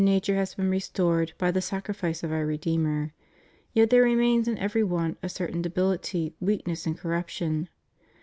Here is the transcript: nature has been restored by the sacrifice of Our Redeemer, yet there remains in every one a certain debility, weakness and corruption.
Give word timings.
nature 0.03 0.33
has 0.35 0.55
been 0.55 0.67
restored 0.71 1.31
by 1.37 1.51
the 1.51 1.61
sacrifice 1.61 2.23
of 2.23 2.31
Our 2.31 2.43
Redeemer, 2.43 3.13
yet 3.71 3.91
there 3.91 4.01
remains 4.01 4.47
in 4.47 4.57
every 4.57 4.83
one 4.83 5.15
a 5.21 5.29
certain 5.29 5.61
debility, 5.61 6.33
weakness 6.41 6.87
and 6.87 6.97
corruption. 6.97 7.69